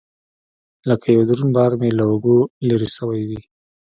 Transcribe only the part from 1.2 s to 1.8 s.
دروند بار